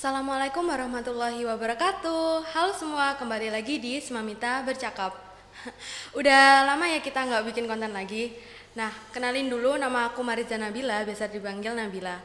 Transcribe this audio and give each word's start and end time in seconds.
Assalamualaikum 0.00 0.64
warahmatullahi 0.64 1.44
wabarakatuh. 1.44 2.56
Halo 2.56 2.72
semua, 2.72 3.20
kembali 3.20 3.52
lagi 3.52 3.76
di 3.76 4.00
Semamita 4.00 4.64
Bercakap. 4.64 5.12
Udah 6.18 6.64
lama 6.64 6.88
ya 6.88 7.04
kita 7.04 7.20
nggak 7.20 7.44
bikin 7.52 7.68
konten 7.68 7.92
lagi. 7.92 8.32
Nah, 8.72 8.88
kenalin 9.12 9.52
dulu 9.52 9.76
nama 9.76 10.08
aku 10.08 10.24
Mariza 10.24 10.56
Nabila, 10.56 11.04
biasa 11.04 11.28
dipanggil 11.28 11.76
Nabila. 11.76 12.16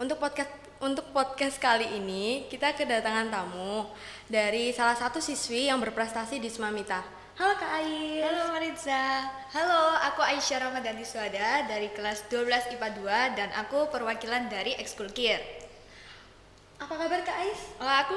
Untuk 0.00 0.16
podcast 0.16 0.48
untuk 0.80 1.12
podcast 1.12 1.60
kali 1.60 2.00
ini, 2.00 2.48
kita 2.48 2.72
kedatangan 2.72 3.28
tamu 3.28 3.84
dari 4.24 4.72
salah 4.72 4.96
satu 4.96 5.20
siswi 5.20 5.68
yang 5.68 5.84
berprestasi 5.84 6.40
di 6.40 6.48
Semamita. 6.48 7.04
Halo 7.36 7.60
Kak 7.60 7.84
Ais. 7.84 8.24
Halo 8.24 8.56
Mariza. 8.56 9.28
Halo, 9.52 10.00
aku 10.00 10.24
Aisyah 10.24 10.64
Ramadhani 10.64 11.04
Suada 11.04 11.68
dari 11.68 11.92
kelas 11.92 12.24
12 12.32 12.72
IPA 12.80 12.88
2 12.96 13.36
dan 13.36 13.48
aku 13.52 13.92
perwakilan 13.92 14.48
dari 14.48 14.80
Ekskul 14.80 15.12
Kir. 15.12 15.57
Apa 16.78 16.94
kabar 16.94 17.20
Kak 17.26 17.36
Ais? 17.42 17.74
Oh, 17.82 17.90
aku 17.90 18.14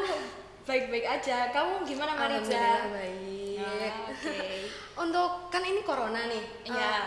baik-baik 0.70 1.06
aja. 1.06 1.50
Kamu 1.50 1.82
gimana 1.82 2.14
Mariza? 2.14 2.54
Alhamdulillah 2.54 2.86
baik 2.94 3.58
Oh, 3.62 3.78
Oke. 4.14 4.38
Untuk 5.04 5.30
kan 5.50 5.64
ini 5.66 5.82
corona 5.82 6.30
nih. 6.30 6.44
Iya. 6.70 6.78
eh, 6.78 7.02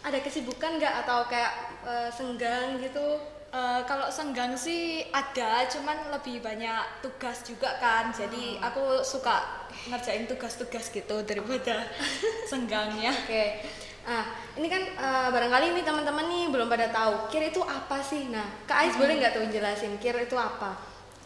ada 0.00 0.18
kesibukan 0.22 0.78
nggak 0.78 1.06
atau 1.06 1.26
kayak 1.26 1.52
eh, 1.82 2.08
senggang 2.10 2.78
gitu? 2.78 3.18
Eh, 3.50 3.80
kalau 3.90 4.06
senggang 4.06 4.54
sih 4.54 5.02
ada, 5.10 5.66
cuman 5.66 6.14
lebih 6.14 6.38
banyak 6.38 7.02
tugas 7.02 7.42
juga 7.42 7.74
kan. 7.82 8.14
Jadi 8.14 8.62
aku 8.62 9.02
suka 9.02 9.66
ngerjain 9.90 10.30
tugas-tugas 10.30 10.94
gitu 10.94 11.26
daripada 11.26 11.90
senggangnya. 12.50 13.10
Oke. 13.10 13.66
Nah, 14.06 14.26
ini 14.54 14.66
kan 14.70 14.82
eh, 14.82 15.28
barangkali 15.34 15.74
nih 15.74 15.84
teman-teman 15.86 16.26
nih 16.30 16.44
belum 16.54 16.70
pada 16.70 16.86
tahu 16.90 17.26
kir 17.30 17.50
itu 17.50 17.62
apa 17.66 17.98
sih? 17.98 18.30
Nah, 18.30 18.46
Kak 18.66 18.78
Ais 18.86 18.94
boleh 18.94 19.18
nggak 19.18 19.34
tuh 19.34 19.42
jelasin 19.50 19.98
kir 19.98 20.14
itu 20.14 20.38
apa? 20.38 20.74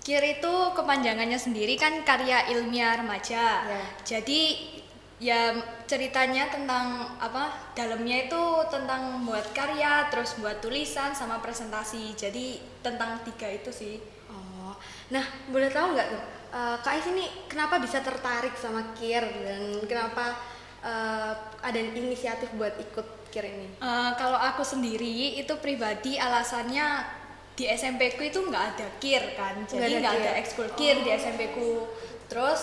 KIR 0.05 0.37
itu 0.37 0.55
kepanjangannya 0.77 1.41
sendiri 1.41 1.81
kan 1.81 2.05
karya 2.05 2.53
ilmiah 2.53 3.01
remaja. 3.01 3.65
Ya. 3.65 3.83
Jadi 4.05 4.69
ya 5.17 5.57
ceritanya 5.89 6.53
tentang 6.53 7.17
apa? 7.17 7.73
Dalamnya 7.73 8.29
itu 8.29 8.43
tentang 8.69 9.25
buat 9.25 9.57
karya, 9.57 10.13
terus 10.13 10.37
buat 10.37 10.61
tulisan 10.61 11.17
sama 11.17 11.41
presentasi. 11.41 12.13
Jadi 12.13 12.61
tentang 12.85 13.25
tiga 13.25 13.49
itu 13.49 13.73
sih. 13.73 13.97
Oh, 14.29 14.77
nah 15.09 15.25
boleh 15.49 15.73
tahu 15.73 15.97
nggak 15.97 16.09
tuh 16.13 16.23
eh, 16.53 16.77
Kak 16.85 16.93
Ais 17.01 17.07
ini 17.09 17.25
kenapa 17.49 17.81
bisa 17.81 18.05
tertarik 18.05 18.53
sama 18.61 18.93
kir 18.93 19.25
dan 19.25 19.81
kenapa 19.89 20.37
eh, 20.85 21.33
ada 21.65 21.81
inisiatif 21.81 22.53
buat 22.61 22.77
ikut 22.77 23.33
kir 23.33 23.49
ini? 23.49 23.81
Eh, 23.81 24.13
kalau 24.21 24.37
aku 24.37 24.61
sendiri 24.61 25.41
itu 25.41 25.57
pribadi 25.65 26.21
alasannya 26.21 27.24
di 27.55 27.65
SMP 27.69 28.13
ku 28.13 28.23
itu 28.23 28.41
nggak 28.41 28.65
ada 28.73 28.87
KIR 28.99 29.25
kan, 29.33 29.55
jadi 29.65 29.79
ada 29.89 29.99
nggak 30.01 30.15
ada 30.17 30.31
KIR. 30.33 30.41
ekskul 30.41 30.67
KIR 30.75 30.99
di 31.01 31.11
SMP 31.13 31.41
ku. 31.51 31.87
Terus 32.27 32.61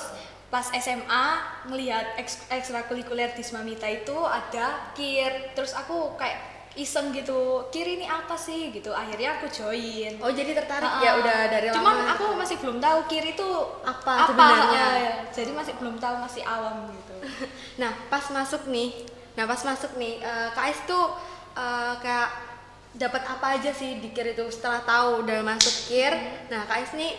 pas 0.48 0.68
SMA 0.70 1.26
ngelihat 1.66 2.18
eks- 2.18 2.44
ekstrakurikuler 2.50 3.32
di 3.32 3.40
Smamita 3.40 3.88
itu 3.88 4.12
ada 4.22 4.92
KIR, 4.92 5.54
terus 5.54 5.72
aku 5.72 6.16
kayak 6.16 6.44
iseng 6.74 7.12
gitu, 7.12 7.40
KIR 7.68 7.88
ini 7.94 8.06
apa 8.06 8.36
sih 8.36 8.68
gitu. 8.70 8.92
Akhirnya 8.92 9.36
aku 9.36 9.48
join. 9.48 10.20
Oh 10.20 10.28
jadi 10.28 10.52
tertarik 10.54 10.88
Ah, 10.90 11.00
ya 11.00 11.12
udah 11.18 11.40
dari 11.48 11.68
lama. 11.68 12.12
aku 12.12 12.36
masih 12.36 12.56
belum 12.58 12.78
tahu 12.78 13.00
KIR 13.08 13.26
itu 13.30 13.50
Apa 13.82 14.28
sebenarnya? 14.28 14.82
ah, 14.82 14.96
ya. 14.98 15.14
Jadi 15.30 15.52
masih 15.52 15.74
belum 15.76 15.96
tahu, 15.98 16.16
masih 16.20 16.44
awam 16.44 16.92
gitu. 16.92 17.16
Nah, 17.80 17.96
pas 18.08 18.24
masuk 18.28 18.68
nih, 18.68 19.08
nah 19.34 19.48
pas 19.48 19.58
masuk 19.58 19.96
nih, 19.96 20.20
eh, 20.20 20.48
Kak 20.52 20.64
Ais 20.66 20.80
tuh 20.84 21.16
eh, 21.54 21.94
kayak 21.98 22.51
dapat 22.92 23.24
apa 23.24 23.56
aja 23.56 23.72
sih 23.72 24.04
di 24.04 24.12
KIR 24.12 24.36
itu 24.36 24.46
setelah 24.52 24.84
tahu 24.84 25.24
udah 25.24 25.40
masuk 25.46 25.88
KIR. 25.88 26.14
Nah, 26.52 26.68
Kak 26.68 26.78
Ais 26.84 26.92
nih 26.96 27.14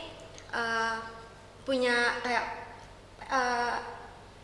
eh, 0.53 0.97
punya 1.65 2.21
kayak 2.21 2.47
eh, 3.33 3.77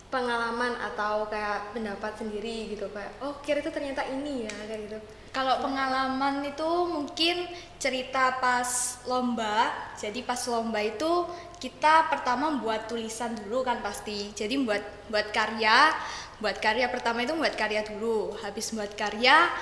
pengalaman 0.09 0.73
atau 0.81 1.29
kayak 1.29 1.77
pendapat 1.77 2.17
sendiri 2.17 2.73
gitu 2.73 2.89
kayak 2.89 3.13
oh 3.21 3.37
KIR 3.45 3.61
itu 3.61 3.71
ternyata 3.73 4.03
ini 4.09 4.49
ya 4.49 4.57
kayak 4.65 4.81
gitu. 4.89 4.99
Kalau 5.29 5.61
pengalaman 5.61 6.41
itu 6.49 6.71
mungkin 6.89 7.45
cerita 7.77 8.41
pas 8.41 8.99
lomba. 9.05 9.69
Jadi 10.01 10.25
pas 10.25 10.41
lomba 10.49 10.81
itu 10.81 11.29
kita 11.61 12.09
pertama 12.09 12.57
buat 12.57 12.89
tulisan 12.89 13.37
dulu 13.37 13.61
kan 13.61 13.85
pasti. 13.85 14.33
Jadi 14.33 14.57
buat 14.65 14.81
buat 15.13 15.29
karya, 15.29 15.93
buat 16.41 16.57
karya 16.57 16.89
pertama 16.89 17.29
itu 17.29 17.37
buat 17.37 17.53
karya 17.53 17.85
dulu. 17.85 18.33
Habis 18.41 18.73
buat 18.73 18.97
karya 18.97 19.53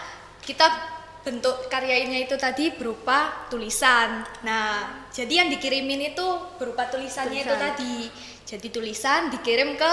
kita 0.47 0.96
bentuk 1.27 1.67
karyanya 1.67 2.23
itu 2.23 2.39
tadi 2.39 2.71
berupa 2.71 3.51
tulisan. 3.51 4.23
Nah, 4.47 5.03
jadi 5.11 5.43
yang 5.43 5.51
dikirimin 5.51 6.15
itu 6.15 6.27
berupa 6.55 6.87
tulisannya 6.87 7.43
itu 7.43 7.51
Tulisan. 7.51 7.67
tadi. 7.75 7.97
Jadi 8.47 8.67
tulisan 8.71 9.21
dikirim 9.35 9.75
ke 9.75 9.93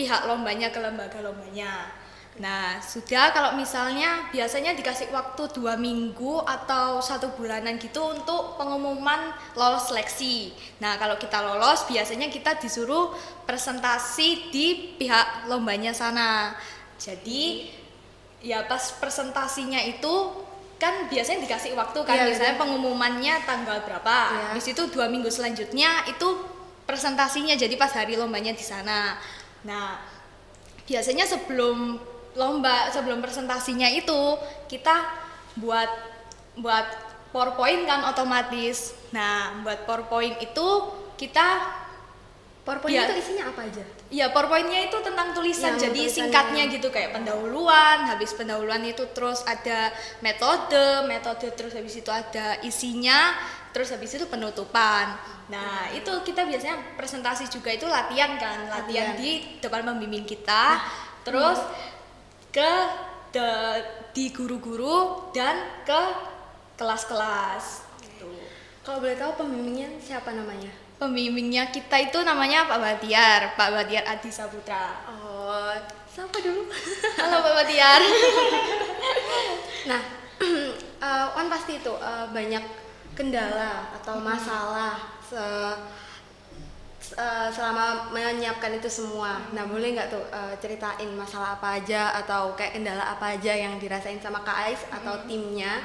pihak 0.00 0.24
lombanya 0.24 0.72
ke 0.72 0.80
lembaga 0.80 1.20
lombanya. 1.20 1.92
Nah, 2.40 2.80
sudah 2.80 3.28
kalau 3.36 3.60
misalnya 3.60 4.32
biasanya 4.32 4.72
dikasih 4.72 5.12
waktu 5.12 5.52
dua 5.52 5.76
minggu 5.76 6.40
atau 6.40 7.04
satu 7.04 7.36
bulanan 7.36 7.76
gitu 7.76 8.00
untuk 8.08 8.56
pengumuman 8.56 9.36
lolos 9.52 9.92
seleksi. 9.92 10.56
Nah, 10.80 10.96
kalau 10.96 11.20
kita 11.20 11.44
lolos, 11.44 11.84
biasanya 11.84 12.32
kita 12.32 12.56
disuruh 12.56 13.12
presentasi 13.44 14.48
di 14.48 14.96
pihak 14.96 15.52
lombanya 15.52 15.92
sana. 15.92 16.56
Jadi, 16.96 17.68
ya 18.40 18.64
pas 18.64 18.96
presentasinya 18.96 19.84
itu 19.84 20.32
kan 20.82 21.06
biasanya 21.06 21.46
dikasih 21.46 21.78
waktu 21.78 21.98
kan, 22.02 22.16
Iya, 22.18 22.26
misalnya 22.26 22.54
betul. 22.58 22.62
pengumumannya 22.66 23.34
tanggal 23.46 23.78
berapa. 23.86 24.16
Iya. 24.34 24.44
Habis 24.50 24.66
itu 24.74 24.82
dua 24.90 25.06
minggu 25.06 25.30
selanjutnya 25.30 26.02
itu 26.10 26.28
presentasinya 26.82 27.54
jadi 27.54 27.78
pas 27.78 27.94
hari 27.94 28.18
lombanya 28.18 28.50
di 28.50 28.66
sana. 28.66 29.14
Nah, 29.62 30.02
biasanya 30.82 31.22
sebelum 31.22 32.02
lomba 32.34 32.90
sebelum 32.90 33.22
presentasinya 33.22 33.86
itu 33.86 34.34
kita 34.66 35.06
buat 35.54 35.86
buat 36.58 36.86
PowerPoint 37.30 37.86
kan 37.86 38.02
otomatis. 38.04 38.92
Nah, 39.14 39.62
buat 39.62 39.86
PowerPoint 39.86 40.36
itu 40.42 40.66
kita 41.14 41.46
PowerPoint 42.66 42.92
Iya. 42.98 43.06
itu 43.06 43.14
isinya 43.22 43.54
apa 43.54 43.70
aja? 43.70 43.84
Ya 44.12 44.28
PowerPoint-nya 44.28 44.92
itu 44.92 45.00
tentang 45.00 45.32
tulisan 45.32 45.72
Yang 45.74 45.88
jadi 45.88 46.02
singkatnya 46.12 46.64
gitu 46.68 46.92
kayak 46.92 47.16
pendahuluan, 47.16 48.04
habis 48.04 48.36
pendahuluan 48.36 48.84
itu 48.84 49.08
terus 49.16 49.40
ada 49.48 49.88
metode, 50.20 51.08
metode 51.08 51.48
terus 51.56 51.72
habis 51.72 51.96
itu 51.96 52.12
ada 52.12 52.60
isinya, 52.60 53.32
terus 53.72 53.88
habis 53.88 54.12
itu 54.12 54.28
penutupan. 54.28 55.16
Nah, 55.48 55.88
itu 55.90 56.12
kita 56.28 56.44
biasanya 56.44 56.76
presentasi 56.94 57.48
juga 57.48 57.72
itu 57.72 57.88
latihan 57.88 58.36
kan, 58.36 58.68
latihan, 58.68 59.16
Latihan. 59.16 59.16
di 59.16 59.30
depan 59.64 59.80
pembimbing 59.82 60.28
kita. 60.28 60.76
terus 61.22 61.62
ke 62.50 62.72
de- 63.30 63.82
di 64.10 64.34
guru-guru 64.34 65.30
dan 65.30 65.54
ke 65.86 66.02
kelas-kelas 66.74 67.86
gitu. 68.02 68.26
Kalau 68.82 68.98
boleh 68.98 69.14
tahu 69.14 69.38
pembimbingnya 69.38 70.02
siapa 70.02 70.34
namanya? 70.34 70.81
Pembimbingnya 71.02 71.66
kita 71.74 71.98
itu 71.98 72.22
namanya 72.22 72.62
Pak 72.70 72.78
Batiar, 72.78 73.58
Pak 73.58 73.74
Batiar 73.74 74.06
Adi 74.06 74.30
Saputra. 74.30 75.02
Oh, 75.10 75.74
siapa 76.06 76.38
dulu? 76.38 76.70
Halo 77.18 77.42
Pak 77.42 77.54
Batiar. 77.58 77.98
Nah, 79.82 79.98
eh, 81.02 81.26
kan 81.34 81.46
pasti 81.50 81.82
itu 81.82 81.90
eh, 81.98 82.26
banyak 82.30 82.62
kendala 83.18 83.90
atau 83.98 84.22
masalah 84.22 84.94
se- 85.18 85.74
eh, 87.18 87.48
selama 87.50 88.14
menyiapkan 88.14 88.78
itu 88.78 88.86
semua. 88.86 89.42
Nah, 89.50 89.66
boleh 89.66 89.98
nggak 89.98 90.06
tuh 90.06 90.22
eh, 90.30 90.54
ceritain 90.62 91.10
masalah 91.18 91.58
apa 91.58 91.82
aja 91.82 92.14
atau 92.22 92.54
kayak 92.54 92.78
kendala 92.78 93.02
apa 93.02 93.34
aja 93.34 93.50
yang 93.50 93.74
dirasain 93.82 94.22
sama 94.22 94.46
Kak 94.46 94.70
Ais 94.70 94.86
atau 94.86 95.18
timnya 95.26 95.82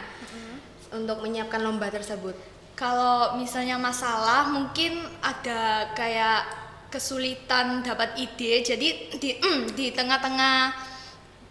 untuk 0.93 1.25
menyiapkan 1.25 1.65
lomba 1.65 1.89
tersebut? 1.89 2.37
Kalau 2.77 3.33
misalnya 3.41 3.81
masalah 3.81 4.53
mungkin 4.53 5.01
ada 5.25 5.89
kayak 5.97 6.45
kesulitan 6.93 7.81
dapat 7.81 8.13
ide. 8.21 8.61
Jadi 8.61 9.17
di 9.17 9.33
di 9.73 9.89
tengah-tengah 9.89 10.77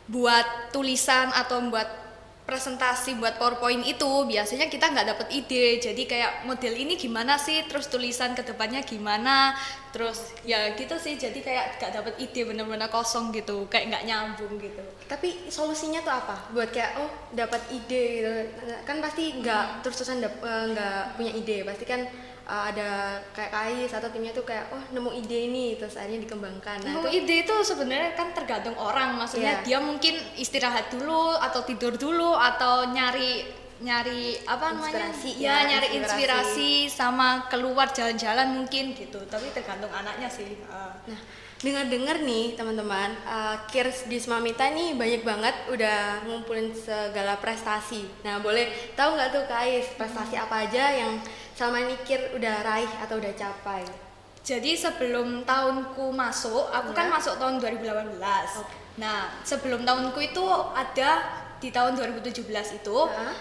buat 0.06 0.70
tulisan 0.70 1.34
atau 1.34 1.67
buat 1.67 2.06
presentasi 2.46 3.19
buat 3.19 3.43
PowerPoint 3.43 3.82
itu 3.82 4.06
biasanya 4.06 4.70
kita 4.70 4.94
nggak 4.94 5.06
dapet 5.12 5.28
ide. 5.34 5.82
Jadi 5.82 6.06
kayak 6.06 6.46
model 6.46 6.78
ini 6.78 6.94
gimana 6.94 7.34
sih? 7.37 7.66
Terus 7.66 7.90
tulisan 7.90 8.38
ke 8.38 8.46
depannya 8.46 8.87
gimana? 8.87 9.58
Terus 9.90 10.31
ya 10.46 10.70
gitu 10.78 10.94
sih. 10.94 11.19
Jadi 11.19 11.43
kayak 11.43 11.82
nggak 11.82 11.93
dapet 11.98 12.14
ide 12.22 12.46
bener-bener 12.46 12.87
kosong 12.87 13.34
gitu. 13.34 13.66
Kayak 13.66 13.90
nggak 13.90 14.04
nyambung 14.06 14.62
gitu. 14.62 14.78
Tapi 15.10 15.50
solusinya 15.50 15.98
tuh 16.06 16.14
apa? 16.14 16.54
Buat 16.54 16.70
kayak 16.70 17.02
oh 17.02 17.10
dapat 17.34 17.66
ide 17.75 18.04
gitu. 18.22 18.31
Kan 18.87 19.02
pasti 19.02 19.43
nggak 19.43 19.82
terus-terusan 19.82 20.22
dap- 20.22 20.40
eh, 20.46 20.64
nggak 20.70 21.19
punya 21.19 21.32
ide. 21.34 21.66
Pasti 21.66 21.82
kan 21.82 22.06
eh, 22.46 22.62
ada 22.70 22.88
kayak 23.31 23.50
Kais 23.50 23.90
atau 23.90 24.08
timnya 24.08 24.31
tuh 24.31 24.43
kayak 24.43 24.70
oh 24.70 24.82
nemu 24.88 25.10
ide 25.16 25.38
ini 25.44 25.75
terus 25.75 25.94
akhirnya 25.94 26.22
dikembangkan. 26.22 26.78
Nah, 26.81 26.88
Nah, 26.88 27.00
itu 27.02 27.08
ide 27.19 27.34
itu 27.43 27.54
sebenarnya 27.60 28.14
kan 28.14 28.31
tergantung 28.31 28.75
orang. 28.75 29.14
Maksudnya 29.16 29.60
Iya. 29.60 29.66
dia 29.66 29.78
mungkin 29.81 30.14
istirahat 30.37 30.88
dulu 30.88 31.34
atau 31.37 31.60
tidur 31.62 31.94
dulu 31.94 32.32
atau 32.32 32.87
nyari 32.88 33.44
nyari 33.76 34.40
apa 34.43 34.72
namanya 34.72 35.12
Inspirasi 35.12 35.31
ya, 35.37 35.52
ya, 35.52 35.54
nyari 35.69 35.88
inspirasi. 35.93 36.16
inspirasi 36.16 36.70
sama 36.88 37.28
keluar 37.46 37.84
jalan-jalan 37.87 38.56
mungkin 38.56 38.96
gitu 38.96 39.20
tapi 39.28 39.52
tergantung 39.52 39.93
anaknya 39.93 40.32
sih 40.32 40.56
Ah. 40.64 40.96
Nah, 41.04 41.20
dengar-dengar 41.56 42.20
nih 42.20 42.52
teman-teman, 42.52 43.12
uh, 43.22 43.56
Kirs 43.66 44.08
di 44.08 44.16
Smamita 44.16 44.69
nih 44.70 44.93
banyak 44.93 45.22
banget 45.22 45.52
udah 45.69 46.25
ngumpulin 46.25 46.72
segala 46.72 47.37
prestasi. 47.37 48.08
Nah, 48.22 48.40
boleh 48.40 48.64
tahu 48.93 49.12
nggak 49.12 49.28
tuh 49.31 49.44
Kak 49.44 49.60
Ais, 49.62 49.88
prestasi 49.93 50.37
apa 50.37 50.64
aja 50.64 50.84
yang 50.93 51.12
selama 51.56 51.81
ini 51.82 51.97
Kir 52.05 52.37
udah 52.37 52.55
raih 52.62 52.93
atau 53.00 53.17
udah 53.17 53.32
capai? 53.32 53.82
Jadi 54.47 54.79
sebelum 54.79 55.43
tahunku 55.43 56.14
masuk, 56.14 56.70
aku 56.70 56.94
kan 56.94 57.11
Ya. 57.11 57.12
masuk 57.19 57.35
tahun 57.41 57.58
2018. 57.58 58.62
Oke. 58.62 58.76
Nah, 59.03 59.35
sebelum 59.43 59.82
tahunku 59.82 60.20
itu 60.23 60.44
ada 60.70 61.25
di 61.58 61.75
tahun 61.75 61.99
2017 61.99 62.79
itu 62.79 62.97
Hah? 63.11 63.35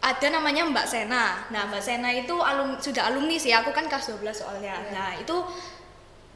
ada 0.00 0.26
namanya 0.32 0.64
Mbak 0.64 0.86
Sena. 0.88 1.44
Nah, 1.52 1.68
Mbak 1.68 1.82
Sena 1.82 2.08
itu 2.08 2.32
alum, 2.40 2.78
sudah 2.80 3.10
alumni 3.12 3.36
sih, 3.36 3.52
aku 3.52 3.74
kan 3.74 3.84
kelas 3.84 4.08
12 4.08 4.32
soalnya. 4.32 4.80
Iya. 4.80 4.90
Nah, 4.96 5.10
itu 5.20 5.36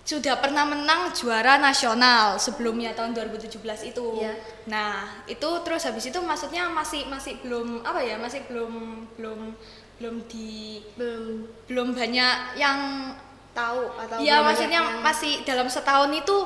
sudah 0.00 0.42
pernah 0.42 0.66
menang 0.66 1.12
juara 1.14 1.56
nasional 1.56 2.34
sebelumnya 2.36 2.90
tahun 2.92 3.14
2017 3.14 3.80
itu. 3.88 4.20
Iya. 4.20 4.34
Nah, 4.66 5.22
itu 5.24 5.48
terus 5.62 5.86
habis 5.86 6.10
itu 6.10 6.18
maksudnya 6.18 6.66
masih 6.68 7.06
masih 7.06 7.38
belum 7.40 7.86
apa 7.86 8.02
ya, 8.02 8.18
masih 8.18 8.42
belum 8.50 9.06
belum 9.16 9.54
belum 10.00 10.16
di 10.26 10.80
Belum. 10.96 11.44
belum 11.68 11.88
banyak 11.92 12.56
yang 12.56 13.12
tahu 13.52 13.84
atau 14.00 14.16
Iya 14.16 14.40
maksudnya 14.40 14.80
yang- 14.80 15.04
masih 15.04 15.44
dalam 15.44 15.68
setahun 15.68 16.08
itu 16.08 16.36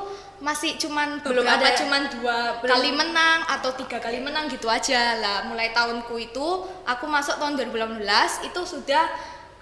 masih 0.42 0.74
cuman 0.74 1.22
Belum 1.22 1.46
ada- 1.46 1.70
cuman 1.72 2.10
dua 2.10 2.58
belum- 2.58 2.74
kali 2.74 2.90
menang 2.90 3.46
atau 3.46 3.70
tiga 3.72 4.02
kali 4.02 4.18
menang 4.18 4.50
gitu 4.50 4.66
aja. 4.66 5.16
Lah 5.16 5.46
mulai 5.46 5.70
tahunku 5.70 6.18
itu 6.18 6.46
aku 6.82 7.04
masuk 7.06 7.38
tahun 7.38 7.54
2018 7.54 8.42
itu 8.42 8.60
sudah 8.60 9.06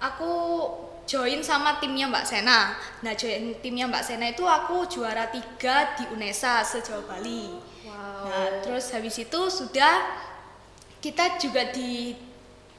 aku 0.01 0.31
join 1.05 1.39
sama 1.39 1.77
timnya 1.77 2.09
Mbak 2.09 2.25
Sena. 2.25 2.73
Nah 2.99 3.13
join 3.13 3.53
timnya 3.61 3.85
Mbak 3.85 4.03
Sena 4.03 4.25
itu 4.25 4.41
aku 4.41 4.87
juara 4.87 5.29
tiga 5.29 5.93
di 5.93 6.09
UNESA 6.09 6.65
se-Jawa 6.65 7.05
Bali. 7.05 7.53
Wow. 7.83 8.25
nah 8.25 8.47
terus 8.59 8.89
habis 8.89 9.13
itu 9.17 9.41
sudah 9.45 10.01
kita 10.97 11.37
juga 11.37 11.69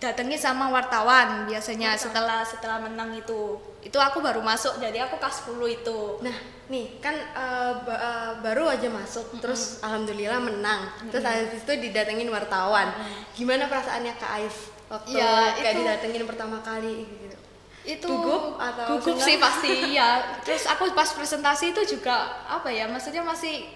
didatangi 0.05 0.37
sama 0.37 0.69
wartawan 0.69 1.49
biasanya 1.49 1.97
setelah 1.97 2.45
setelah 2.45 2.77
menang 2.77 3.17
itu 3.17 3.56
itu 3.81 3.97
aku 3.97 4.21
baru 4.21 4.45
masuk 4.45 4.77
jadi 4.77 5.09
aku 5.09 5.17
kelas 5.17 5.49
10 5.49 5.56
itu 5.75 5.99
Nah, 6.21 6.37
nih 6.69 7.01
kan 7.01 7.17
uh, 7.33 7.73
ba- 7.81 7.97
uh, 7.97 8.33
baru 8.41 8.69
aja 8.69 8.89
masuk, 8.89 9.37
terus 9.39 9.81
alhamdulillah 9.81 10.41
menang. 10.41 10.89
Terus 11.09 11.21
habis 11.21 11.61
itu 11.61 11.73
didatengin 11.79 12.29
wartawan. 12.29 12.89
Gimana 13.33 13.65
perasaannya 13.65 14.12
Kak 14.15 14.31
Ais 14.35 14.56
waktu 14.89 15.12
Ya, 15.15 15.53
kayak 15.55 15.73
itu- 15.73 15.81
didatengin 15.81 16.25
pertama 16.25 16.61
kali 16.61 17.05
gitu? 17.09 17.37
itu 17.85 18.09
Gugup 18.09 18.56
atau 18.56 18.97
gugup 18.97 19.21
sih 19.21 19.37
pasti 19.37 19.73
ya 20.01 20.41
terus 20.41 20.65
aku 20.65 20.89
pas 20.93 21.05
presentasi 21.06 21.73
itu 21.73 21.97
juga 21.97 22.17
apa 22.43 22.69
ya 22.69 22.89
maksudnya 22.89 23.21
masih 23.21 23.69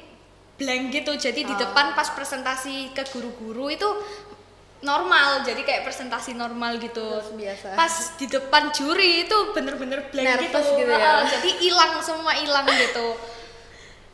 blank 0.57 0.89
gitu 0.91 1.13
jadi 1.15 1.41
di 1.43 1.53
Oh. 1.53 1.61
depan 1.61 1.93
pas 1.93 2.09
presentasi 2.11 2.89
ke 2.91 3.05
guru-guru 3.07 3.69
itu 3.69 3.85
normal 4.79 5.43
jadi 5.43 5.59
kayak 5.67 5.83
presentasi 5.83 6.39
normal 6.39 6.79
gitu 6.79 7.03
Terus 7.03 7.35
biasa. 7.35 7.69
pas 7.75 7.95
di 8.15 8.27
depan 8.31 8.71
juri 8.71 9.27
itu 9.27 9.37
bener-bener 9.51 10.07
blank 10.07 10.27
Nervous 10.39 10.69
gitu, 10.71 10.87
gitu 10.87 10.93
ya. 10.95 11.27
Jadi 11.27 11.51
hilang 11.59 11.93
semua 11.99 12.33
hilang 12.39 12.67
gitu 12.67 13.19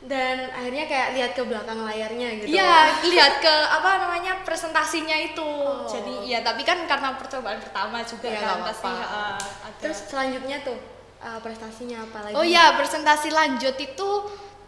Dan 0.05 0.53
akhirnya 0.53 0.85
kayak 0.85 1.09
lihat 1.17 1.33
ke 1.33 1.43
belakang 1.49 1.81
layarnya 1.81 2.29
gitu. 2.37 2.53
Iya, 2.53 2.93
lihat 3.09 3.41
ke 3.41 3.55
apa 3.73 4.05
namanya 4.05 4.37
presentasinya 4.45 5.17
itu. 5.17 5.41
Oh. 5.41 5.89
Jadi 5.89 6.29
ya 6.29 6.45
tapi 6.45 6.61
kan 6.61 6.85
karena 6.85 7.17
percobaan 7.17 7.57
pertama 7.57 8.05
juga 8.05 8.29
Iya, 8.29 8.45
kan 8.45 8.69
pasti 8.69 8.93
uh, 8.93 9.41
ada. 9.41 9.81
Terus 9.81 9.99
selanjutnya 10.05 10.61
tuh 10.61 10.77
uh, 11.25 11.41
prestasinya 11.41 12.05
apa 12.05 12.19
lagi? 12.21 12.37
Oh 12.37 12.45
iya, 12.45 12.77
presentasi 12.77 13.33
lanjut 13.33 13.81
itu 13.81 14.11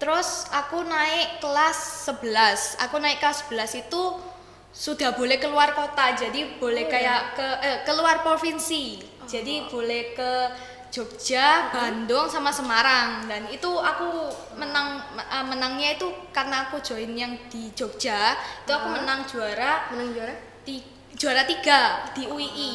terus 0.01 0.49
aku 0.57 0.81
naik 0.89 1.45
kelas 1.45 2.09
11. 2.09 2.89
Aku 2.89 2.97
naik 2.97 3.21
kelas 3.21 3.45
11 3.53 3.85
itu 3.85 4.03
sudah 4.77 5.11
boleh 5.11 5.41
keluar 5.41 5.73
kota. 5.73 6.13
Jadi 6.13 6.61
boleh 6.61 6.85
Oh, 6.85 6.91
kayak 6.93 7.21
ke 7.33 7.49
eh, 7.61 7.79
keluar 7.83 8.21
provinsi. 8.21 9.01
Jadi 9.25 9.67
boleh 9.67 10.13
ke 10.13 10.33
Jogja, 10.87 11.69
Bandung 11.69 12.25
sama 12.25 12.49
Semarang 12.49 13.27
dan 13.27 13.45
itu 13.49 13.69
aku 13.69 14.31
menang 14.55 15.03
eh, 15.19 15.45
menangnya 15.45 15.93
itu 15.93 16.07
karena 16.31 16.69
aku 16.69 16.79
join 16.79 17.11
yang 17.13 17.35
di 17.49 17.69
Jogja 17.73 18.33
itu 18.63 18.71
aku 18.71 18.95
menang 18.95 19.27
juara 19.27 19.91
Menang 19.91 20.15
juara? 20.15 20.33
ti- 20.63 20.87
juara 21.13 21.43
tiga 21.43 22.07
di 22.13 22.25
UII. 22.25 22.73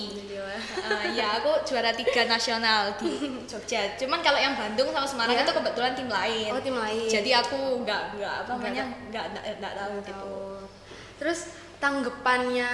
Eh, 0.82 1.06
ya 1.14 1.40
aku 1.40 1.64
juara 1.64 1.94
tiga 1.94 2.28
nasional 2.28 2.94
di 2.98 3.10
Jogja. 3.50 3.96
Cuman 3.96 4.20
kalau 4.20 4.38
yang 4.38 4.54
Bandung 4.54 4.90
sama 4.90 5.08
Semarang 5.08 5.34
Ya. 5.34 5.42
itu 5.42 5.54
kebetulan 5.54 5.94
tim 5.96 6.10
lain. 6.10 6.50
Oh, 6.52 6.60
tim 6.60 6.76
lain. 6.76 7.08
Jadi 7.08 7.32
aku 7.32 7.58
nggak 7.82 8.18
nggak 8.18 8.34
apa 8.44 8.52
namanya 8.52 8.86
nggak 9.08 9.26
nggak 9.58 9.74
tahu 9.74 9.94
gitu. 10.04 10.14
Tahu. 10.14 10.40
Terus 11.18 11.40
tanggapannya 11.82 12.70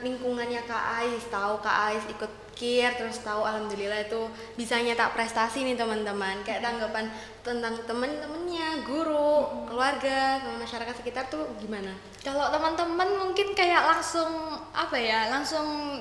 lingkungannya 0.00 0.62
Kak 0.64 0.84
Ais, 1.02 1.26
tahu 1.28 1.58
Kak 1.58 1.76
Ais 1.90 2.04
ikut 2.06 2.30
KIR, 2.52 2.94
terus 2.94 3.18
tahu 3.18 3.42
alhamdulillah 3.42 3.98
itu 4.00 4.22
bisa 4.54 4.78
nyetak 4.78 5.12
prestasi 5.12 5.66
nih 5.66 5.74
teman-teman. 5.74 6.40
Kayak 6.40 6.62
tanggapan 6.62 7.10
tentang 7.42 7.74
temen-temennya, 7.82 8.86
guru, 8.86 9.66
keluarga, 9.66 10.38
sama 10.38 10.62
masyarakat 10.62 10.94
sekitar 10.94 11.26
tuh 11.26 11.42
gimana? 11.58 11.90
Kalau 12.22 12.48
teman-teman 12.48 13.08
mungkin 13.18 13.50
kayak 13.52 13.82
langsung 13.82 14.30
apa 14.70 14.94
ya 14.94 15.26
langsung 15.28 15.98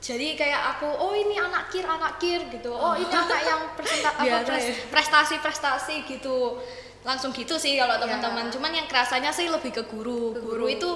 jadi 0.00 0.32
kayak 0.32 0.62
aku 0.72 0.88
oh 0.88 1.12
ini 1.12 1.36
anak 1.36 1.68
kir 1.68 1.84
anak 1.84 2.16
kir 2.16 2.40
gitu 2.48 2.72
oh 2.72 2.96
ini 2.96 3.12
anak 3.12 3.40
yang 3.44 3.60
presenta 3.76 4.08
apa 4.16 4.24
Biasa 4.24 4.48
pres- 4.48 4.80
prestasi 4.88 5.34
prestasi 5.36 5.94
gitu 6.08 6.56
langsung 7.04 7.28
gitu 7.30 7.60
sih 7.60 7.76
kalau 7.76 8.00
Ya. 8.00 8.08
teman-teman 8.08 8.48
cuman 8.48 8.72
yang 8.72 8.88
kerasanya 8.88 9.28
sih 9.28 9.52
lebih 9.52 9.68
ke 9.70 9.84
guru 9.84 10.32
Ke 10.32 10.40
guru, 10.40 10.64
guru. 10.64 10.72
itu 10.72 10.90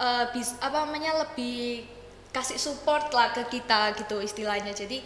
eh, 0.00 0.24
bis 0.32 0.56
apa 0.58 0.88
namanya 0.88 1.20
lebih 1.20 1.84
kasih 2.32 2.56
support 2.56 3.12
lah 3.12 3.30
ke 3.30 3.44
kita 3.50 3.92
gitu 3.94 4.16
istilahnya. 4.18 4.72
Jadi 4.72 5.04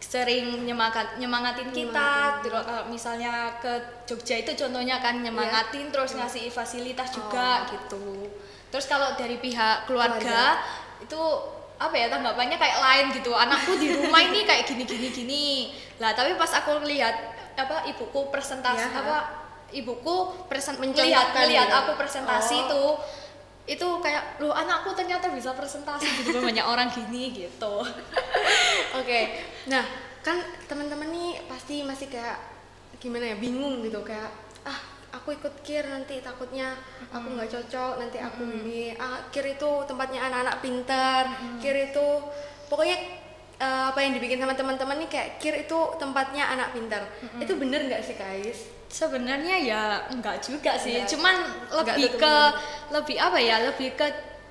sering 0.00 0.64
nyemangat 0.64 1.20
nyemangatin 1.20 1.70
kita 1.70 2.40
terus 2.40 2.64
kalau 2.64 2.88
misalnya 2.88 3.52
ke 3.60 3.68
Jogja 4.08 4.40
itu 4.40 4.56
contohnya 4.56 4.96
kan 4.98 5.20
nyemangatin 5.20 5.92
terus 5.92 6.16
ngasih 6.16 6.48
fasilitas 6.48 7.12
juga 7.12 7.68
gitu. 7.68 8.26
Terus 8.72 8.86
kalau 8.88 9.12
dari 9.14 9.36
pihak 9.36 9.84
keluarga, 9.84 10.62
itu 11.02 11.20
apa 11.76 11.94
ya 11.94 12.06
tanggapannya 12.08 12.56
kayak 12.56 12.78
lain 12.80 13.06
gitu. 13.12 13.34
Anakku 13.34 13.76
di 13.76 13.92
rumah 13.92 14.24
ini 14.24 14.46
kayak 14.48 14.64
gini 14.64 14.82
gini 14.88 15.08
gini. 15.12 15.46
Lah 16.00 16.16
tapi 16.16 16.32
pas 16.34 16.48
aku 16.54 16.80
lihat 16.86 17.14
apa 17.58 17.84
ibuku 17.84 18.30
presentasi 18.32 18.88
Ya. 18.88 18.94
apa 19.04 19.18
ibuku 19.70 20.16
present 20.48 20.80
melihat 20.80 21.30
melihat 21.34 21.68
gitu. 21.68 21.78
aku 21.82 21.92
presentasi 21.94 22.56
Oh. 22.56 22.64
itu 22.66 22.82
itu 23.68 23.86
kayak 24.00 24.40
loh 24.40 24.50
anakku 24.50 24.96
ternyata 24.96 25.30
bisa 25.30 25.52
presentasi 25.54 26.24
gitu 26.24 26.40
banyak 26.40 26.64
orang 26.64 26.88
gini 26.90 27.30
gitu. 27.34 27.84
Oke, 28.98 29.20
nah 29.68 29.84
kan 30.24 30.40
teman-teman 30.66 31.08
nih 31.12 31.44
pasti 31.48 31.84
masih 31.84 32.08
kayak 32.08 32.36
gimana 33.00 33.32
ya 33.32 33.36
bingung 33.40 33.80
gitu 33.80 34.04
kayak 34.04 34.28
ah 34.68 34.76
aku 35.16 35.32
ikut 35.32 35.64
kir 35.64 35.84
nanti 35.88 36.20
takutnya 36.20 36.76
aku 37.08 37.36
nggak 37.36 37.50
cocok 37.52 38.00
nanti 38.00 38.18
aku 38.18 38.42
ini. 38.48 38.96
Ah 38.96 39.28
kir 39.30 39.46
itu 39.46 39.70
tempatnya 39.86 40.28
anak-anak 40.28 40.56
pintar 40.64 41.24
kir 41.60 41.76
itu 41.76 42.08
pokoknya 42.66 42.96
eh, 43.60 43.84
apa 43.92 43.98
yang 44.02 44.16
dibikin 44.16 44.40
sama 44.40 44.56
teman-teman 44.56 44.98
nih 45.04 45.08
kayak 45.12 45.28
kir 45.38 45.54
itu 45.54 45.78
tempatnya 46.00 46.48
anak 46.48 46.72
pintar. 46.74 47.06
Itu 47.38 47.54
bener 47.60 47.86
nggak 47.86 48.02
sih 48.02 48.16
Kais? 48.18 48.79
Sebenarnya 48.90 49.56
ya 49.62 49.82
enggak 50.10 50.42
juga 50.42 50.74
sih, 50.74 50.98
Enggak. 50.98 51.10
cuman 51.14 51.34
Enggak 51.70 51.94
lebih 51.94 52.08
ke 52.18 52.34
lebih 52.90 53.16
apa 53.22 53.38
ya, 53.38 53.56
lebih 53.62 53.94
ke 53.94 54.06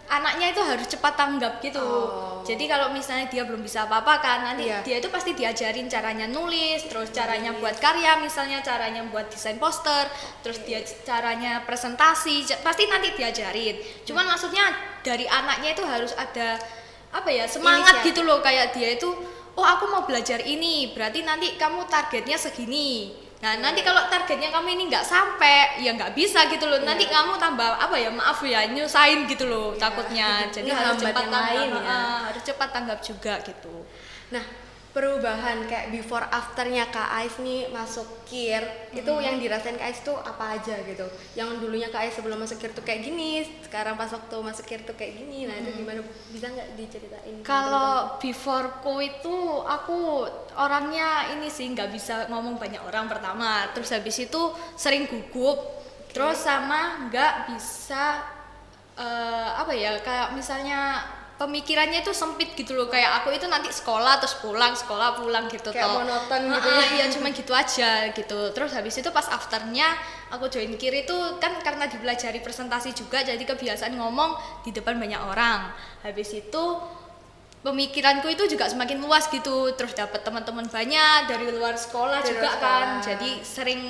anaknya 0.10 0.50
itu 0.50 0.62
harus 0.64 0.88
cepat 0.90 1.14
tanggap 1.14 1.62
gitu. 1.62 1.78
Oh. 1.78 2.42
Jadi 2.42 2.66
kalau 2.66 2.90
misalnya 2.90 3.30
dia 3.30 3.46
belum 3.46 3.62
bisa 3.62 3.86
apa-apa 3.86 4.18
kan, 4.18 4.40
nanti 4.42 4.66
Iya. 4.66 4.82
dia 4.82 4.98
itu 4.98 5.12
pasti 5.14 5.38
diajarin 5.38 5.86
caranya 5.86 6.26
nulis, 6.26 6.82
terus 6.90 7.14
caranya 7.14 7.54
buat 7.54 7.78
karya, 7.78 8.18
misalnya 8.18 8.64
caranya 8.64 9.06
buat 9.06 9.30
desain 9.30 9.62
poster, 9.62 10.10
terus 10.42 10.64
dia 10.66 10.82
caranya 11.06 11.62
presentasi, 11.62 12.42
pasti 12.66 12.90
nanti 12.90 13.14
diajarin. 13.14 13.78
Cuman 14.02 14.26
Hmm. 14.26 14.34
maksudnya 14.34 14.66
dari 15.06 15.30
anaknya 15.30 15.78
itu 15.78 15.84
harus 15.86 16.16
ada 16.18 16.58
apa 17.10 17.30
ya 17.30 17.46
semangat 17.46 18.02
Inisiatif. 18.02 18.08
gitu 18.14 18.22
loh 18.24 18.38
kayak 18.40 18.70
dia 18.74 18.94
itu 18.94 19.10
oh 19.54 19.66
aku 19.66 19.90
mau 19.90 20.06
belajar 20.06 20.38
ini 20.42 20.94
berarti 20.94 21.26
nanti 21.26 21.58
kamu 21.58 21.90
targetnya 21.90 22.38
segini 22.38 23.14
nah 23.40 23.56
nanti 23.56 23.80
kalau 23.80 24.04
targetnya 24.06 24.52
kamu 24.52 24.68
ini 24.76 24.84
nggak 24.88 25.00
sampai 25.02 25.80
ya 25.80 25.96
nggak 25.96 26.12
bisa 26.12 26.44
gitu 26.48 26.68
loh 26.68 26.84
nanti 26.84 27.08
Iya. 27.08 27.24
kamu 27.24 27.40
tambah 27.40 27.72
apa 27.72 27.96
ya 27.96 28.12
maaf 28.12 28.44
ya 28.44 28.68
nyusahin 28.68 29.24
gitu 29.26 29.48
loh 29.48 29.72
takutnya 29.74 30.44
jadi 30.52 30.68
harus 30.70 31.00
cepat 31.02 31.24
tanggap 31.24 31.44
ya. 31.72 32.00
harus 32.28 32.44
cepat 32.44 32.70
tanggap 32.70 33.00
juga 33.00 33.34
gitu 33.42 33.76
Nah, 34.30 34.46
perubahan 34.90 35.70
kayak 35.70 35.94
before 35.94 36.26
afternya 36.34 36.90
Kak 36.90 37.14
Ais 37.22 37.38
nih 37.38 37.70
masuk 37.70 38.26
KIR 38.26 38.90
itu 38.90 39.14
yang 39.22 39.38
dirasain 39.38 39.78
Kak 39.78 39.86
Ais 39.86 40.02
tuh 40.02 40.18
apa 40.18 40.58
aja 40.58 40.82
gitu. 40.82 41.06
Yang 41.38 41.62
dulunya 41.62 41.94
Kak 41.94 42.10
Ais 42.10 42.18
sebelum 42.18 42.42
masuk 42.42 42.58
KIR 42.58 42.74
tuh 42.74 42.82
kayak 42.82 43.06
gini 43.06 43.46
sekarang 43.62 43.94
pas 43.94 44.10
waktu 44.10 44.36
masuk 44.42 44.66
KIR 44.66 44.90
tuh 44.90 44.98
kayak 44.98 45.22
gini. 45.22 45.46
Nah 45.46 45.62
itu 45.62 45.70
gimana? 45.78 46.02
Bisa 46.34 46.50
nggak 46.50 46.74
diceritain? 46.74 47.36
Kalau 47.46 48.18
beforeku 48.18 48.98
itu 49.06 49.38
aku 49.62 50.26
orangnya 50.58 51.38
ini 51.38 51.54
sih 51.54 51.70
nggak 51.70 51.94
bisa 51.94 52.26
ngomong 52.34 52.58
banyak 52.58 52.82
orang 52.82 53.06
pertama, 53.06 53.70
terus 53.78 53.94
habis 53.94 54.18
itu 54.18 54.42
sering 54.74 55.06
gugup, 55.06 55.86
terus 56.10 56.42
sama 56.42 57.06
nggak 57.14 57.54
bisa 57.54 58.26
eh, 58.98 59.50
apa 59.54 59.70
ya 59.70 60.02
kayak 60.02 60.34
misalnya 60.34 61.06
pemikirannya 61.40 62.04
itu 62.04 62.12
sempit 62.12 62.52
gitu 62.52 62.76
loh 62.76 62.86
kayak 62.86 63.24
aku 63.24 63.32
itu 63.32 63.48
nanti 63.48 63.72
sekolah 63.72 64.20
terus 64.20 64.36
pulang 64.38 64.76
sekolah 64.76 65.16
pulang 65.16 65.48
gitu 65.48 65.72
Kayak 65.72 65.88
toh. 65.88 65.96
monoton 66.04 66.42
gitu 66.52 66.68
ya. 66.68 66.84
iya 66.94 67.06
cuma 67.16 67.32
gitu 67.32 67.56
aja 67.56 67.92
gitu 68.12 68.40
terus 68.52 68.76
habis 68.76 69.00
itu 69.00 69.08
pas 69.10 69.24
afternya 69.24 69.88
aku 70.30 70.52
join 70.52 70.76
kiri 70.76 71.08
itu 71.08 71.16
kan 71.40 71.56
karena 71.64 71.88
dipelajari 71.88 72.44
presentasi 72.44 72.92
juga 72.92 73.24
jadi 73.24 73.40
kebiasaan 73.40 73.96
ngomong 73.96 74.36
di 74.62 74.76
depan 74.76 75.00
banyak 75.00 75.18
orang 75.18 75.72
habis 76.04 76.36
itu 76.36 76.64
pemikiranku 77.60 78.28
itu 78.28 78.44
juga 78.48 78.68
semakin 78.68 79.00
luas 79.00 79.28
gitu 79.28 79.72
terus 79.76 79.92
dapat 79.92 80.20
teman-teman 80.22 80.68
banyak 80.68 81.28
dari 81.28 81.52
luar 81.52 81.76
sekolah 81.76 82.20
Dari 82.20 82.30
juga 82.32 82.50
luar 82.52 82.60
kan 82.60 82.88
sekolah. 83.00 83.04
jadi 83.08 83.32
sering 83.44 83.82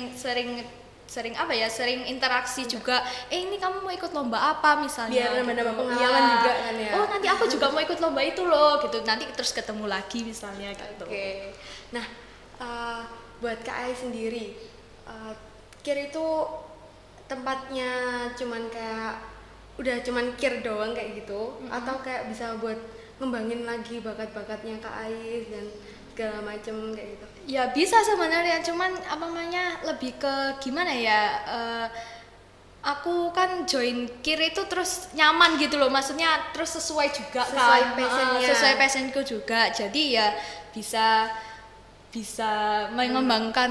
sering 1.10 1.34
apa 1.34 1.50
ya 1.50 1.66
sering 1.66 2.06
interaksi 2.06 2.62
juga 2.64 3.02
eh 3.26 3.42
ini 3.42 3.58
kamu 3.58 3.82
mau 3.82 3.90
ikut 3.90 4.14
lomba 4.14 4.38
apa 4.54 4.78
misalnya 4.78 5.26
Biar 5.26 5.42
nambah-nambah 5.42 5.74
gitu. 5.74 5.82
pengalaman 5.82 6.22
Iya. 6.22 6.30
juga 6.32 6.52
kan 6.54 6.74
ya. 6.78 6.92
oh 6.94 7.04
nanti 7.04 7.26
aku 7.28 7.44
juga 7.48 7.66
mau 7.68 7.82
ikut 7.82 7.98
lomba 7.98 8.20
itu 8.22 8.42
loh 8.44 8.78
gitu 8.78 8.96
nanti 9.02 9.24
terus 9.34 9.50
ketemu 9.50 9.84
lagi 9.84 10.22
misalnya 10.22 10.70
gitu 10.70 11.02
Oke. 11.02 11.50
Nah, 11.90 12.06
eh, 12.56 13.02
buat 13.42 13.58
Kak 13.60 13.74
Ai 13.74 13.92
sendiri, 13.92 14.54
eh, 15.04 15.32
kir 15.82 15.98
itu 15.98 16.26
tempatnya 17.26 17.90
cuman 18.34 18.70
kayak 18.70 19.18
udah 19.74 19.96
cuman 20.02 20.30
kir 20.36 20.60
doang 20.60 20.92
kayak 20.92 21.18
gitu, 21.18 21.56
atau 21.66 21.94
kayak 21.98 22.28
bisa 22.28 22.54
buat 22.58 22.76
ngembangin 23.16 23.64
lagi 23.64 23.98
bakat-bakatnya 23.98 24.78
Kak 24.78 24.94
Ais 25.00 25.48
dan 25.48 25.66
segala 26.10 26.38
macem 26.44 26.92
kayak 26.92 27.16
gitu. 27.16 27.26
Ya 27.50 27.74
bisa 27.74 27.98
sebenarnya, 28.06 28.62
cuman 28.62 28.94
apa 29.10 29.26
namanya 29.26 29.82
lebih 29.82 30.14
ke 30.22 30.34
gimana 30.62 30.94
ya? 30.94 31.20
eh, 31.50 31.86
aku 32.80 33.28
kan 33.34 33.68
join 33.68 34.08
kir 34.24 34.40
itu 34.40 34.62
terus 34.70 35.10
nyaman 35.12 35.58
gitu 35.60 35.76
loh, 35.76 35.90
maksudnya 35.92 36.48
terus 36.54 36.78
sesuai 36.80 37.10
juga 37.12 37.42
Sesuai 37.44 37.82
kan, 37.82 37.96
passionnya. 37.98 38.40
Eh, 38.40 38.48
sesuai 38.54 38.74
passionku 38.78 39.20
juga. 39.26 39.60
Jadi 39.74 40.02
ya 40.16 40.32
bisa 40.70 41.28
bisa 42.10 42.50
mengembangkan 42.90 43.70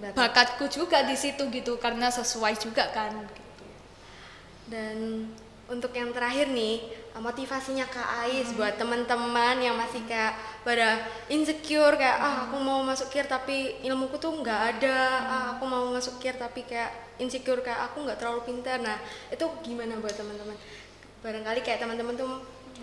Bakat. 0.00 0.16
bakatku 0.16 0.64
juga 0.72 1.04
di 1.04 1.16
situ 1.16 1.48
gitu 1.52 1.76
karena 1.80 2.08
sesuai 2.08 2.54
juga 2.60 2.88
kan. 2.92 3.12
Dan 4.68 5.28
untuk 5.64 5.96
yang 5.96 6.12
terakhir 6.12 6.52
nih, 6.52 6.92
motivasinya 7.16 7.88
Kak 7.88 8.26
Ais 8.26 8.52
buat 8.52 8.76
teman-teman 8.76 9.56
yang 9.62 9.78
masih 9.78 10.04
kayak 10.04 10.36
pada 10.60 11.08
insecure 11.32 11.96
kayak 11.96 12.20
ah 12.20 12.36
aku 12.48 12.60
mau 12.60 12.84
masuk 12.84 13.08
KIR 13.08 13.30
tapi 13.30 13.80
ilmuku 13.80 14.20
tuh 14.20 14.34
nggak 14.44 14.60
ada, 14.76 14.98
ah 15.24 15.44
aku 15.56 15.64
mau 15.64 15.88
masuk 15.88 16.20
KIR 16.20 16.36
tapi 16.36 16.68
kayak 16.68 17.16
insecure 17.16 17.64
kayak 17.64 17.80
aku 17.90 18.04
nggak 18.04 18.20
terlalu 18.20 18.44
pintar. 18.44 18.82
Nah, 18.82 18.98
itu 19.32 19.44
gimana 19.64 19.96
buat 20.02 20.12
teman-teman? 20.12 20.56
Barangkali 21.24 21.60
kayak 21.64 21.80
teman-teman 21.80 22.12
tuh 22.18 22.28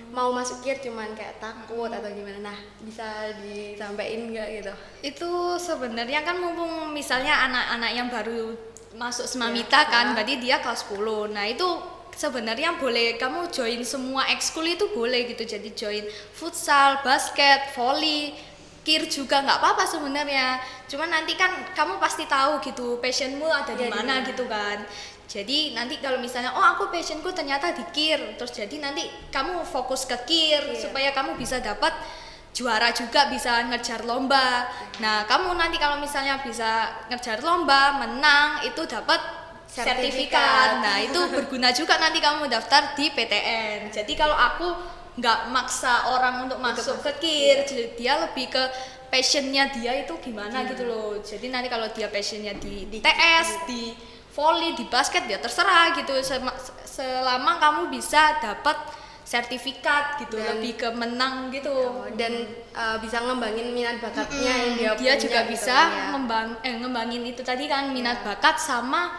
mau 0.10 0.34
masuk 0.34 0.64
KIR 0.66 0.82
cuman 0.82 1.14
kayak 1.14 1.38
takut 1.38 1.92
atau 1.94 2.10
gimana. 2.10 2.50
Nah, 2.50 2.58
bisa 2.82 3.30
disampaikan 3.46 4.32
nggak 4.34 4.48
gitu? 4.58 4.74
Itu 5.06 5.60
sebenarnya 5.62 6.26
kan 6.26 6.40
mumpung 6.42 6.90
misalnya 6.96 7.46
anak-anak 7.46 7.92
yang 7.94 8.08
baru 8.10 8.58
masuk 8.98 9.24
Semamita 9.30 9.86
Ya, 9.86 9.92
kan, 9.92 10.06
ya. 10.12 10.14
berarti 10.18 10.36
dia 10.40 10.58
kelas 10.60 10.88
10. 10.90 11.32
Nah, 11.32 11.48
itu 11.48 11.68
sebenarnya 12.16 12.78
boleh 12.78 13.16
kamu 13.18 13.50
join 13.50 13.82
semua 13.84 14.28
ekskul 14.30 14.66
itu 14.66 14.90
boleh 14.92 15.28
gitu. 15.32 15.44
Jadi 15.44 15.70
join 15.74 16.06
futsal, 16.32 17.02
basket, 17.02 17.74
volley, 17.74 18.36
kir 18.82 19.06
juga 19.08 19.42
nggak 19.46 19.58
apa-apa 19.62 19.84
sebenarnya. 19.86 20.58
Cuman 20.90 21.10
nanti 21.10 21.34
kan 21.38 21.54
kamu 21.74 22.02
pasti 22.02 22.26
tahu 22.26 22.60
gitu 22.66 22.98
passionmu 22.98 23.46
ada 23.46 23.74
di 23.78 23.86
Ya, 23.86 23.90
di 23.90 23.94
mana 23.94 24.20
mana. 24.22 24.28
gitu 24.28 24.46
kan. 24.50 24.82
Jadi 25.32 25.72
nanti 25.72 25.96
kalau 26.04 26.20
misalnya 26.20 26.52
oh 26.52 26.66
aku 26.76 26.92
passionku 26.92 27.32
ternyata 27.32 27.72
di 27.72 27.88
kir, 27.96 28.20
terus 28.36 28.52
jadi 28.52 28.84
nanti 28.84 29.08
kamu 29.32 29.64
fokus 29.64 30.04
ke 30.04 30.18
kir 30.28 30.60
Iya. 30.60 30.76
supaya 30.76 31.10
kamu 31.16 31.40
bisa 31.40 31.64
dapat 31.64 31.96
juara 32.52 32.92
juga 32.92 33.32
bisa 33.32 33.64
ngejar 33.72 34.04
lomba. 34.04 34.68
Nah, 35.00 35.24
kamu 35.24 35.56
nanti 35.56 35.80
kalau 35.80 36.04
misalnya 36.04 36.44
bisa 36.44 36.92
ngejar 37.08 37.40
lomba, 37.40 37.96
menang 38.04 38.68
itu 38.68 38.84
dapat 38.84 39.24
Sertifikat. 39.72 40.04
sertifikat. 40.04 40.70
Nah, 40.84 40.98
itu 41.00 41.20
berguna 41.32 41.72
juga 41.72 41.96
nanti 41.96 42.20
kamu 42.20 42.46
daftar 42.46 42.92
di 42.92 43.08
PTN. 43.08 43.88
Jadi 43.88 44.14
kalau 44.14 44.36
aku 44.36 44.68
nggak 45.16 45.48
maksa 45.48 46.12
orang 46.12 46.44
untuk 46.44 46.60
masuk 46.60 47.00
ke 47.00 47.12
KIR, 47.18 47.60
jadi 47.64 47.84
dia 47.96 48.14
lebih 48.20 48.48
ke 48.48 48.64
passionnya 49.08 49.72
dia 49.72 49.96
itu 49.98 50.12
gimana 50.20 50.64
gitu 50.66 50.84
loh. 50.84 51.20
Jadi 51.20 51.48
nanti 51.48 51.68
kalau 51.68 51.88
dia 51.88 52.08
passionnya 52.08 52.52
di, 52.54 52.88
Di- 52.88 53.00
TS, 53.00 53.64
di 53.64 53.96
volley, 54.32 54.76
di 54.76 54.84
basket 54.88 55.24
dia 55.24 55.40
terserah 55.40 55.96
gitu. 55.96 56.16
Selama 56.84 57.56
kamu 57.58 57.82
bisa 57.88 58.40
dapat 58.40 58.76
sertifikat 59.24 60.20
gitu, 60.20 60.36
Dan- 60.36 60.60
lebih 60.60 60.76
ke 60.76 60.88
menang 60.92 61.48
gitu. 61.48 61.72
Dan 62.20 62.44
uh, 62.72 63.00
bisa 63.00 63.24
ngembangin 63.24 63.72
minat 63.72 64.04
bakatnya 64.04 64.52
yang 64.52 64.74
dia, 64.76 64.84
dia 64.92 64.92
punya 65.00 65.14
juga 65.16 65.40
gitu 65.44 65.52
bisa 65.56 65.72
kan 65.72 65.88
ya. 65.88 66.04
ngembang 66.12 66.48
eh 66.60 66.74
ngembangin 66.76 67.24
itu 67.26 67.40
tadi 67.40 67.68
kan 67.68 67.92
minat 67.92 68.20
Ya. 68.24 68.36
bakat 68.36 68.60
sama 68.60 69.16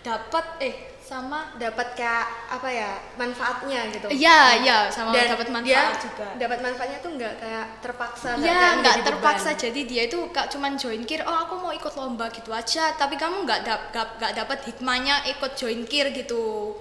dapat 0.00 0.46
eh 0.64 0.74
sama 1.10 1.50
dapat 1.58 1.98
kayak 1.98 2.26
apa 2.54 2.68
ya 2.70 2.90
manfaatnya 3.18 3.90
gitu. 3.90 4.06
iya 4.14 4.62
iya 4.62 4.78
sama 4.86 5.10
Dan 5.10 5.34
dapat 5.34 5.50
dia 5.66 5.82
manfaat 5.90 5.98
juga 6.06 6.26
Dapat 6.38 6.58
manfaatnya 6.62 6.98
tuh 7.02 7.10
nggak 7.18 7.34
kayak 7.42 7.66
terpaksa. 7.82 8.28
Iya, 8.38 8.62
nggak 8.78 8.96
terpaksa. 9.02 9.50
beban. 9.50 9.62
Jadi 9.66 9.80
dia 9.90 10.02
itu 10.06 10.18
kak 10.30 10.46
cuman 10.54 10.78
join 10.78 11.02
kir. 11.02 11.26
Oh, 11.26 11.34
aku 11.34 11.58
mau 11.58 11.74
ikut 11.74 11.90
lomba 11.98 12.30
gitu 12.30 12.54
aja. 12.54 12.94
Tapi 12.94 13.18
kamu 13.18 13.42
nggak 13.42 13.60
dap 13.66 13.80
nggak 13.90 14.06
nggak 14.22 14.32
dapat 14.38 14.58
hikmahnya 14.70 15.26
ikut 15.34 15.52
join 15.58 15.82
kir 15.90 16.14
gitu. 16.14 16.78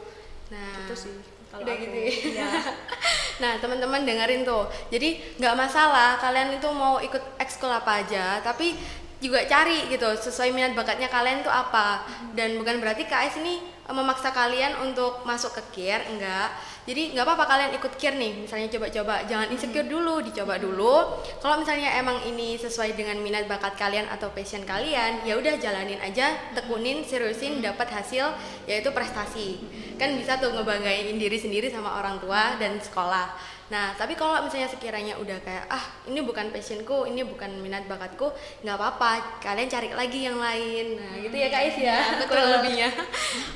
Nah, 0.53 0.85
Itu 0.85 0.93
sih. 0.93 1.17
Kalau 1.49 1.65
udah 1.65 1.73
aku. 1.73 1.83
gitu. 1.89 1.97
ya. 1.97 2.13
Iya. 2.38 2.49
nah, 3.41 3.53
teman-teman 3.57 4.05
dengerin 4.05 4.45
tuh. 4.45 4.69
Jadi 4.93 5.41
nggak 5.41 5.57
masalah 5.57 6.21
kalian 6.21 6.53
itu 6.53 6.69
mau 6.69 7.01
ikut 7.01 7.41
ekskul 7.41 7.73
apa 7.73 8.05
aja, 8.05 8.38
tapi 8.45 8.77
juga 9.19 9.43
cari 9.43 9.91
gitu 9.91 10.07
sesuai 10.15 10.55
minat 10.55 10.71
bakatnya 10.73 11.11
kalian 11.11 11.43
tuh 11.43 11.51
apa. 11.51 12.07
Dan 12.31 12.55
bukan 12.55 12.79
berarti 12.79 13.03
KS 13.03 13.43
ini 13.43 13.59
eh, 13.59 13.93
memaksa 13.93 14.31
kalian 14.31 14.79
untuk 14.79 15.27
masuk 15.27 15.51
ke 15.59 15.61
KIR, 15.75 16.07
enggak. 16.15 16.55
Jadi 16.88 17.13
nggak 17.13 17.21
apa-apa 17.27 17.45
kalian 17.45 17.71
ikut 17.77 17.93
KIR 17.99 18.15
nih, 18.17 18.33
misalnya 18.47 18.65
coba-coba, 18.73 19.21
jangan 19.29 19.47
insecure 19.53 19.85
dulu, 19.85 20.25
dicoba 20.25 20.57
dulu. 20.57 21.21
Kalau 21.38 21.61
misalnya 21.61 21.93
emang 21.99 22.17
ini 22.25 22.57
sesuai 22.57 22.97
dengan 22.97 23.19
minat 23.21 23.45
bakat 23.45 23.77
kalian 23.77 24.09
atau 24.09 24.33
passion 24.33 24.65
kalian, 24.65 25.21
ya 25.21 25.38
udah 25.38 25.59
jalanin 25.61 26.01
aja, 26.01 26.33
tekunin, 26.57 27.05
seriusin, 27.05 27.61
dapat 27.61 27.93
hasil 27.93 28.33
yaitu 28.65 28.89
prestasi. 28.89 29.61
Kan 29.99 30.15
bisa 30.15 30.39
tuh 30.39 30.55
ngebanggain 30.55 31.19
diri 31.19 31.35
sendiri 31.35 31.67
sama 31.67 31.99
orang 31.99 32.17
tua 32.23 32.55
dan 32.55 32.79
sekolah. 32.79 33.35
Nah, 33.69 33.93
tapi 33.93 34.17
kalau 34.17 34.41
misalnya 34.41 34.65
sekiranya 34.65 35.13
udah 35.21 35.37
kayak 35.45 35.69
ah 35.69 35.83
ini 36.09 36.25
bukan 36.25 36.49
passionku, 36.49 37.05
ini 37.05 37.21
bukan 37.21 37.61
minat 37.61 37.85
bakatku, 37.85 38.33
nggak 38.65 38.75
apa-apa, 38.79 39.37
kalian 39.43 39.69
cari 39.69 39.93
lagi 39.93 40.25
yang 40.25 40.41
lain. 40.41 40.97
Nah, 40.97 41.13
gitu 41.21 41.35
ya 41.37 41.47
Kak 41.53 41.63
Is 41.69 41.77
ya, 41.77 41.99
betul. 42.17 42.33
kurang 42.33 42.49
lebihnya. 42.49 42.89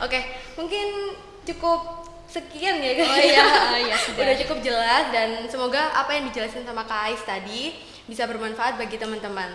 Oke, 0.06 0.22
mungkin 0.54 1.18
cukup 1.50 2.06
sekian 2.30 2.78
ya 2.78 2.94
Kak. 2.94 3.10
Oh 3.10 3.18
iya, 3.18 3.46
iya, 3.90 3.96
sudah. 4.06 4.22
Udah 4.22 4.36
cukup 4.46 4.58
jelas 4.62 5.04
dan 5.10 5.50
semoga 5.50 5.82
apa 5.98 6.14
yang 6.14 6.30
dijelasin 6.30 6.62
sama 6.62 6.86
Kak 6.86 7.10
Ais 7.10 7.24
tadi 7.26 7.74
bisa 8.06 8.30
bermanfaat 8.30 8.78
bagi 8.78 9.02
teman-teman. 9.02 9.50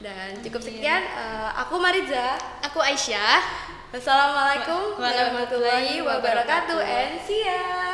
Dan 0.00 0.40
cukup 0.40 0.64
sekian, 0.64 1.04
eh, 1.04 1.50
aku 1.52 1.76
Mariza. 1.76 2.38
Aku 2.64 2.80
Aisyah. 2.80 3.76
Wassalamualaikum 3.88 5.00
Wa- 5.00 5.08
warahmatullahi 5.08 6.04
wabarakatuh 6.04 6.76
and 6.84 7.16
see 7.24 7.40
ya. 7.40 7.87